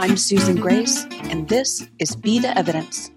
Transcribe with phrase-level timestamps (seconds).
[0.00, 3.10] I'm Susan Grace, and this is Be the Evidence.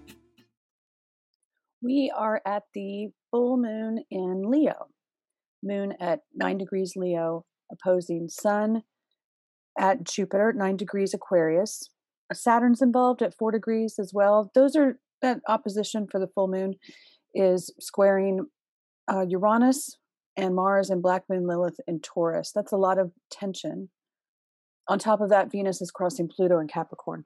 [1.80, 4.88] We are at the full moon in Leo,
[5.62, 8.82] moon at nine degrees Leo, opposing Sun
[9.78, 11.88] at Jupiter, nine degrees Aquarius.
[12.34, 14.50] Saturn's involved at four degrees as well.
[14.54, 16.74] Those are that opposition for the full moon
[17.34, 18.44] is squaring
[19.10, 19.96] uh, Uranus
[20.36, 22.52] and Mars and Black Moon Lilith in Taurus.
[22.54, 23.88] That's a lot of tension.
[24.88, 27.24] On top of that, Venus is crossing Pluto in Capricorn.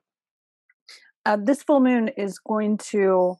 [1.25, 3.35] Uh, this full moon is going to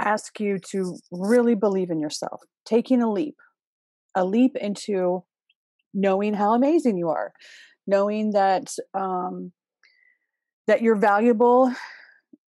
[0.00, 3.36] ask you to really believe in yourself, taking a leap,
[4.14, 5.24] a leap into
[5.94, 7.32] knowing how amazing you are,
[7.86, 9.52] knowing that um,
[10.66, 11.72] that you're valuable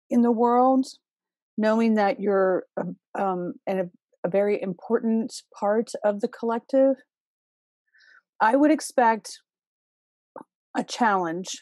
[0.09, 0.87] in the world,
[1.57, 2.65] knowing that you're
[3.17, 3.83] um, a,
[4.23, 6.95] a very important part of the collective.
[8.39, 9.41] I would expect
[10.77, 11.61] a challenge,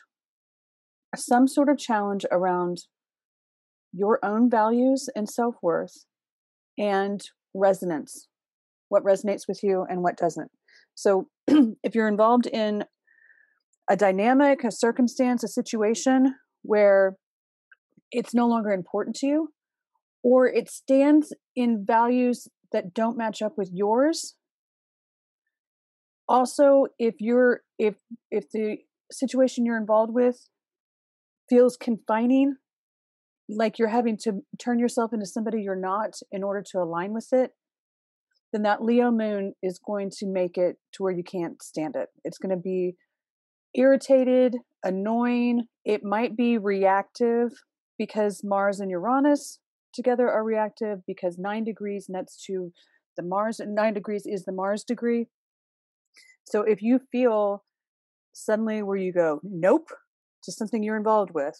[1.16, 2.80] some sort of challenge around
[3.94, 6.06] your own values and self worth
[6.78, 7.22] and
[7.54, 8.28] resonance,
[8.90, 10.52] what resonates with you and what doesn't.
[10.94, 12.84] So, if you're involved in
[13.90, 17.16] a dynamic, a circumstance, a situation where
[18.12, 19.50] it's no longer important to you,
[20.24, 24.36] or it stands in values that don't match up with yours.
[26.28, 27.96] Also, if you're if
[28.32, 28.78] if the
[29.12, 30.50] situation you're involved with
[31.50, 32.56] feels confining,
[33.48, 37.28] like you're having to turn yourself into somebody you're not in order to align with
[37.32, 37.52] it,
[38.52, 42.10] then that Leo moon is going to make it to where you can't stand it.
[42.24, 42.96] It's going to be
[43.74, 45.66] irritated, annoying.
[45.84, 47.52] It might be reactive
[47.98, 49.60] because Mars and Uranus
[49.94, 52.72] together are reactive because nine degrees nets to
[53.18, 55.28] the Mars, nine degrees is the Mars degree.
[56.46, 57.64] So if you feel
[58.36, 59.88] suddenly where you go, nope,
[60.44, 61.58] to something you're involved with,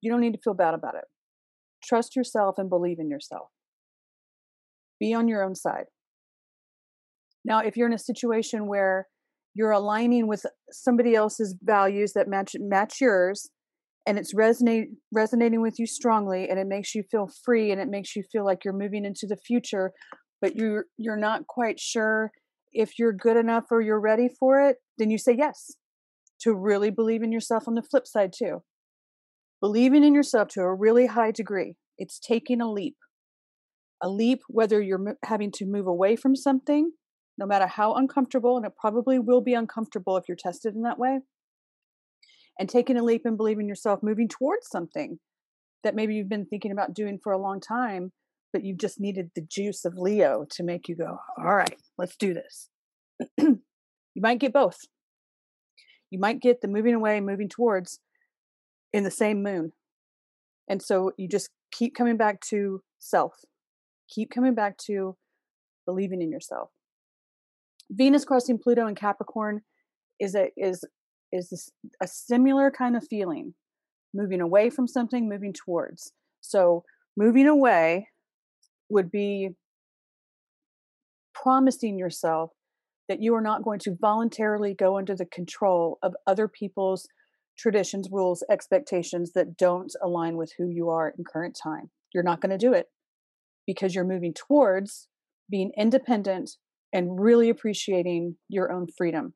[0.00, 1.04] you don't need to feel bad about it.
[1.82, 3.48] Trust yourself and believe in yourself.
[5.00, 5.86] Be on your own side.
[7.44, 9.06] Now, if you're in a situation where
[9.54, 13.50] you're aligning with somebody else's values that match match yours
[14.06, 17.88] and it's resonate resonating with you strongly and it makes you feel free and it
[17.88, 19.90] makes you feel like you're moving into the future
[20.40, 22.30] but you're you're not quite sure
[22.72, 25.72] if you're good enough or you're ready for it then you say yes
[26.40, 28.62] to really believe in yourself on the flip side too.
[29.60, 32.96] Believing in yourself to a really high degree it's taking a leap.
[34.02, 36.92] A leap whether you're having to move away from something
[37.38, 40.98] no matter how uncomfortable and it probably will be uncomfortable if you're tested in that
[40.98, 41.20] way
[42.58, 45.18] and taking a leap and believing yourself moving towards something
[45.82, 48.12] that maybe you've been thinking about doing for a long time
[48.52, 52.16] but you just needed the juice of leo to make you go all right let's
[52.16, 52.68] do this.
[54.14, 54.78] You might get both.
[56.10, 58.00] You might get the moving away moving towards
[58.92, 59.72] in the same moon.
[60.68, 63.34] And so you just keep coming back to self.
[64.08, 65.16] Keep coming back to
[65.86, 66.70] believing in yourself.
[67.90, 69.62] Venus crossing pluto in capricorn
[70.18, 70.84] is a is
[71.32, 71.70] is
[72.02, 73.54] a similar kind of feeling.
[74.12, 76.12] Moving away from something moving towards.
[76.40, 76.82] So
[77.16, 78.08] moving away
[78.90, 79.50] would be
[81.34, 82.50] promising yourself
[83.08, 87.08] that you are not going to voluntarily go under the control of other people's
[87.58, 91.90] traditions, rules, expectations that don't align with who you are in current time.
[92.14, 92.86] You're not going to do it
[93.66, 95.08] because you're moving towards
[95.50, 96.52] being independent
[96.92, 99.34] and really appreciating your own freedom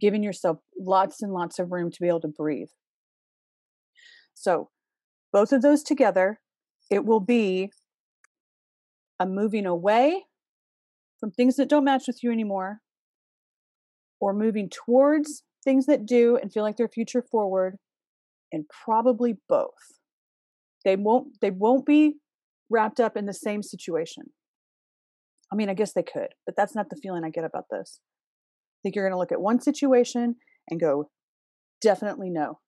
[0.00, 2.68] giving yourself lots and lots of room to be able to breathe.
[4.34, 4.70] So,
[5.32, 6.40] both of those together,
[6.90, 7.70] it will be
[9.18, 10.24] a moving away
[11.18, 12.80] from things that don't match with you anymore,
[14.20, 17.78] or moving towards things that do and feel like they're future forward,
[18.52, 20.00] and probably both.
[20.84, 22.16] They won't they won't be
[22.70, 24.24] wrapped up in the same situation.
[25.52, 28.00] I mean, I guess they could, but that's not the feeling I get about this
[28.84, 30.36] i think you're going to look at one situation
[30.68, 31.08] and go,
[31.80, 32.58] definitely no.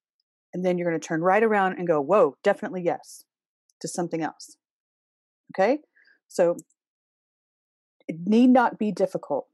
[0.55, 3.25] And then you're going to turn right around and go, whoa, definitely yes
[3.83, 4.57] to something else.
[5.55, 5.81] Okay?
[6.29, 6.57] So
[8.09, 9.47] it need not be difficult.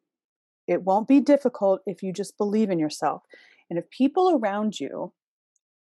[0.67, 3.23] It won't be difficult if you just believe in yourself.
[3.69, 5.13] And if people around you,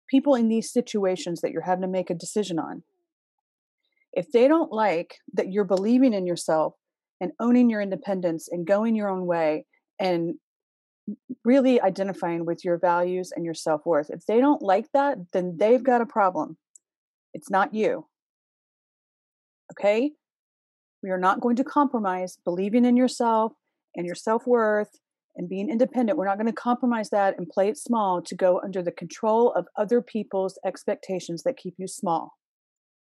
[0.08, 2.82] people in these situations that you're having to make a decision on,
[4.12, 6.74] if they don't like that you're believing in yourself
[7.20, 9.64] and owning your independence and going your own way
[9.98, 10.34] and
[11.44, 14.10] really identifying with your values and your self worth.
[14.10, 16.56] If they don't like that, then they've got a problem.
[17.34, 18.06] It's not you.
[19.72, 20.12] Okay?
[21.02, 23.52] We are not going to compromise believing in yourself
[23.96, 24.90] and your self worth
[25.36, 28.60] and being independent, we're not going to compromise that and play it small to go
[28.62, 32.34] under the control of other people's expectations that keep you small.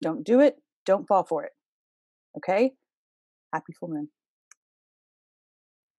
[0.03, 0.57] Don't do it.
[0.85, 1.53] Don't fall for it.
[2.37, 2.73] Okay?
[3.53, 4.09] Happy full moon.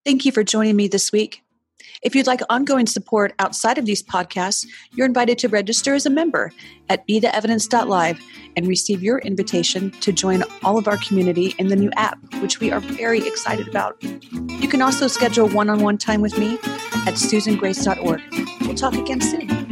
[0.06, 1.42] Thank you for joining me this week.
[2.02, 6.10] If you'd like ongoing support outside of these podcasts, you're invited to register as a
[6.10, 6.52] member
[6.90, 8.20] at betheevidence.live
[8.56, 12.60] and receive your invitation to join all of our community in the new app, which
[12.60, 14.02] we are very excited about.
[14.04, 16.56] You can also schedule one on one time with me
[17.06, 18.22] at susangrace.org.
[18.62, 19.63] We'll talk again soon.